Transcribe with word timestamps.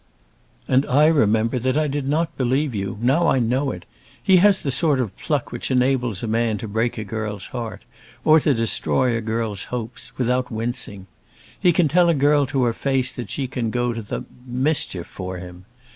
"And 0.67 0.83
I 0.87 1.05
remember 1.05 1.59
that 1.59 1.77
I 1.77 1.87
did 1.87 2.07
not 2.09 2.35
believe 2.35 2.73
you. 2.73 2.97
Now 3.03 3.27
I 3.27 3.37
know 3.37 3.69
it. 3.69 3.85
He 4.19 4.37
has 4.37 4.63
the 4.63 4.71
sort 4.71 4.99
of 4.99 5.15
pluck 5.15 5.51
which 5.51 5.69
enables 5.69 6.23
a 6.23 6.27
man 6.27 6.57
to 6.57 6.67
break 6.67 6.97
a 6.97 7.03
girl's 7.03 7.45
heart, 7.49 7.83
or 8.25 8.39
to 8.39 8.55
destroy 8.55 9.15
a 9.15 9.21
girl's 9.21 9.65
hopes, 9.65 10.11
without 10.17 10.49
wincing. 10.51 11.05
He 11.59 11.71
can 11.71 11.87
tell 11.87 12.09
a 12.09 12.15
girl 12.15 12.47
to 12.47 12.63
her 12.63 12.73
face 12.73 13.13
that 13.13 13.29
she 13.29 13.45
can 13.45 13.69
go 13.69 13.93
to 13.93 14.01
the 14.01 14.25
mischief 14.47 15.05
for 15.05 15.37
him. 15.37 15.65